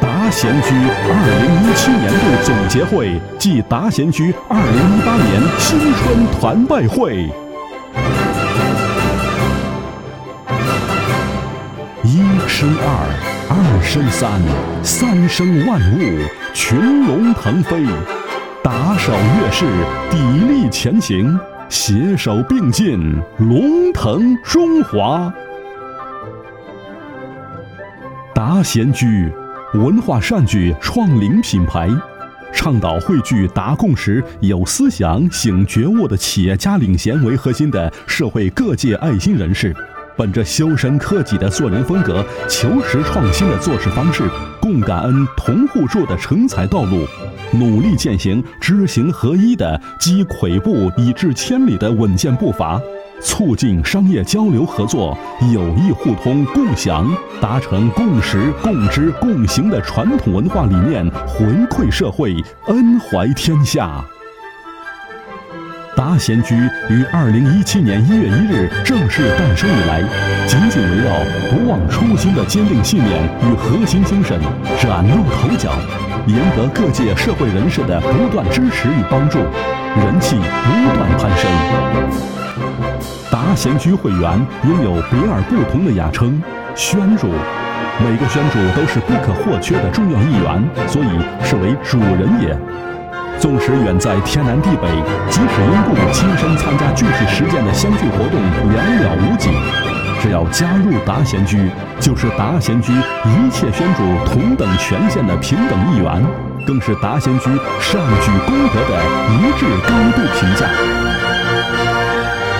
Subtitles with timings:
[0.00, 0.74] 达贤居
[1.08, 1.12] 二
[1.42, 7.30] 零一七年度总结会暨达贤居二零一八年新春团拜会。
[12.04, 12.86] 一生二，
[13.48, 14.40] 二生三，
[14.82, 15.98] 三生万物，
[16.52, 17.84] 群龙腾飞。
[18.62, 19.66] 打扫月事，
[20.10, 20.16] 砥
[20.46, 21.38] 砺前行，
[21.72, 23.00] 携手并进，
[23.38, 25.32] 龙腾中华。
[28.34, 29.32] 达贤居
[29.72, 31.88] 文化善举创领品牌，
[32.52, 39.74] 倡导汇聚达共识、有思想、醒觉悟的企业家领衔为核心的社会各界爱心人士。
[40.22, 44.22] 本着修身克己的做人风格，求实创新的做事方式，
[44.60, 47.04] 共感恩、同互助的成才道路，
[47.50, 52.80] 努力践行知行合一的积跬步以至千里的稳健步伐，
[53.20, 55.18] 促进商业交流合作、
[55.52, 57.04] 友谊互通共享，
[57.40, 62.32] 达成共识、共知、共行的传统文化理念，回馈社会，
[62.68, 64.04] 恩怀天下。
[65.94, 66.54] 达贤居
[66.88, 70.02] 于二零一七年一月一日正式诞生以来，
[70.46, 71.12] 紧紧围绕
[71.50, 74.40] 不忘初心的坚定信念与核心精神
[74.80, 75.70] 崭露头角，
[76.26, 81.50] 赢得各界社会人士的不断支持与帮助，人气不断攀升。
[83.30, 86.42] 达贤居会员拥有别而不同的雅称
[86.74, 87.28] “宣主”，
[88.00, 92.56] 每个宣主都是不可或缺的重要一员，所以是为主人也。
[93.42, 94.86] 纵使远在天南地北，
[95.28, 98.40] 即使因故亲身参加具体实践的相聚活动
[98.70, 99.50] 寥寥无几，
[100.20, 106.24] 只要加入达贤居，就是达贤居一切宣主同等权限的平等一员，
[106.64, 107.46] 更是达贤居
[107.80, 109.02] 善举功德的
[109.34, 110.68] 一致高度评价。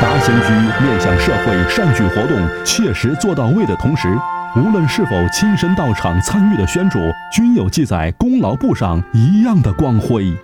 [0.00, 0.50] 达贤居
[0.82, 4.08] 面向社会善举活动切实做到位的同时，
[4.56, 6.98] 无论是否亲身到场参与的宣主，
[7.30, 10.34] 均有记在功劳簿上一样的光辉。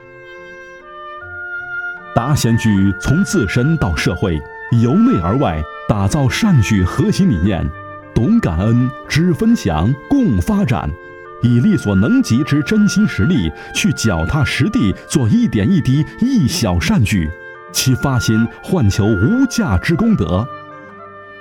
[2.16, 4.42] 达贤居从自身到社会，
[4.80, 7.62] 由内而外打造善举核心理念，
[8.14, 10.90] 懂感恩、知分享、共发展，
[11.42, 17.30] 以力所能及之真心实力去脚踏实地做一点一滴一小善举，
[17.70, 20.48] 其发心换求无价之功德。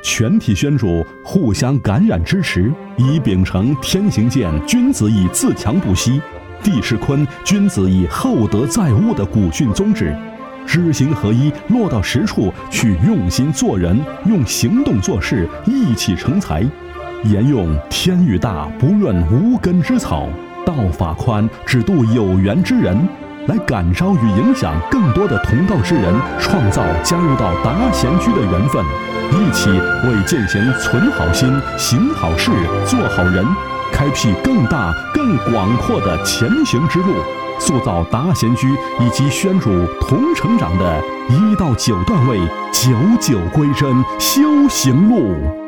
[0.01, 6.19] 全体宣主互相感染支持，以秉承天行健，君子以自强不息；
[6.61, 10.13] 地势坤，君子以厚德载物的古训宗旨。
[10.65, 16.65] 知行合一，落到实处去用心做人，用行动做事，一起成才。
[17.23, 20.27] 沿用天欲大，不润无根之草；
[20.65, 22.97] 道法宽，只渡有缘之人。
[23.47, 28.83] 来感召与影响更多的同道之人，创造加入到达贤居的缘分，
[29.31, 31.47] 一起为践行存好心、
[31.77, 32.49] 行好事、
[32.87, 33.45] 做好人，
[33.91, 37.13] 开辟更大、更广阔的前行之路。
[37.59, 39.69] 塑造达贤居以及宣主
[40.01, 42.39] 同成长的一到九段位，
[42.71, 45.64] 九九归真修行路。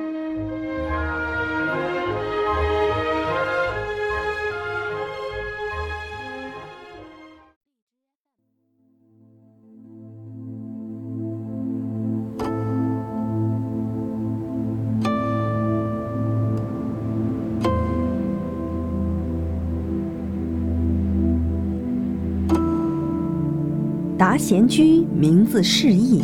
[24.17, 26.19] 达贤居名字释义，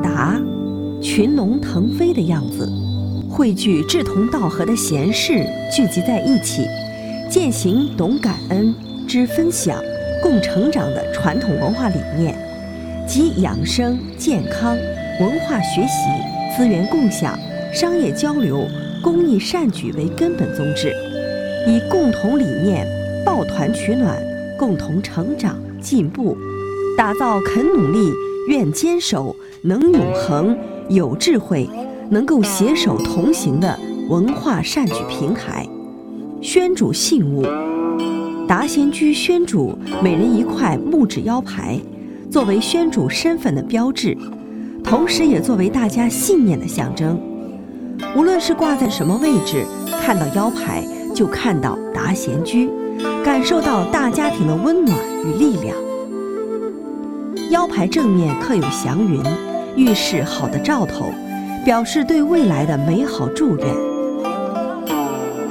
[0.00, 0.40] 达，
[1.02, 2.70] 群龙腾飞的样子，
[3.28, 5.44] 汇聚志同道合的贤士
[5.74, 6.64] 聚集在一起，
[7.28, 8.72] 践行懂感恩、
[9.04, 9.82] 知分享、
[10.22, 12.38] 共成长的传统文化理念，
[13.04, 14.76] 集养生、健康、
[15.20, 17.36] 文化学习、资源共享、
[17.72, 18.64] 商业交流、
[19.02, 20.94] 公益善举为根本宗旨，
[21.66, 22.86] 以共同理念
[23.26, 24.16] 抱团取暖，
[24.56, 25.58] 共同成长。
[25.84, 26.34] 进步，
[26.96, 28.10] 打造肯努力、
[28.48, 30.56] 愿坚守、能永恒、
[30.88, 31.68] 有智慧、
[32.08, 33.78] 能够携手同行的
[34.08, 35.68] 文化善举平台。
[36.40, 37.44] 宣主信物，
[38.48, 41.78] 达贤居宣主每人一块木质腰牌，
[42.30, 44.16] 作为宣主身份的标志，
[44.82, 47.20] 同时也作为大家信念的象征。
[48.16, 49.64] 无论是挂在什么位置，
[50.02, 50.82] 看到腰牌
[51.14, 52.70] 就看到达贤居。
[53.24, 55.76] 感受到大家庭的温暖与力量。
[57.50, 59.22] 腰牌正面刻有祥云，
[59.76, 61.12] 预示好的兆头，
[61.64, 63.66] 表示对未来的美好祝愿。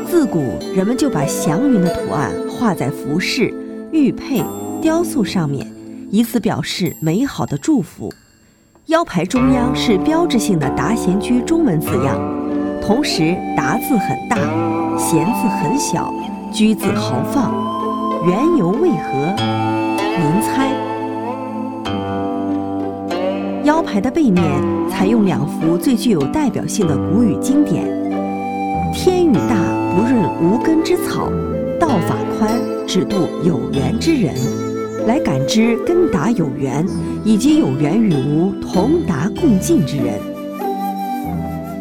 [0.05, 3.53] 自古人们就把祥云的图案画在服饰、
[3.91, 4.43] 玉佩、
[4.81, 5.65] 雕塑上面，
[6.09, 8.13] 以此表示美好的祝福。
[8.87, 12.19] 腰牌中央是标志性的达贤居中文字样，
[12.81, 14.37] 同时达字很大，
[14.97, 16.13] 贤字很小，
[16.53, 17.51] 居字豪放。
[18.27, 19.35] 缘由为何？
[19.97, 20.71] 您猜。
[23.63, 24.44] 腰牌的背面
[24.88, 27.83] 采用两幅最具有代表性的古语经典
[28.94, 29.55] ：“天雨大，
[29.95, 31.27] 不润无根之草；
[31.79, 32.53] 道法宽，
[32.85, 34.35] 只渡有缘之人。”
[35.07, 36.85] 来感知根达有缘，
[37.25, 40.19] 以及有缘与无同达共进之人。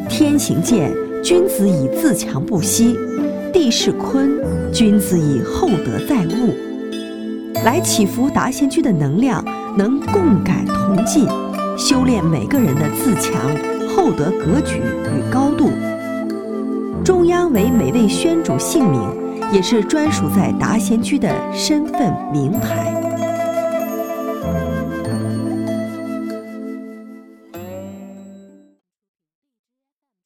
[0.09, 0.91] 天行健，
[1.23, 2.97] 君子以自强不息；
[3.53, 4.41] 地势坤，
[4.73, 6.55] 君子以厚德载物。
[7.65, 9.45] 来祈福达贤居的能量
[9.77, 11.27] 能共感同进，
[11.77, 13.35] 修炼每个人的自强、
[13.95, 15.71] 厚德格局与高度。
[17.05, 19.03] 中央为每位宣主姓名，
[19.53, 23.02] 也是专属在达贤居的身份名牌。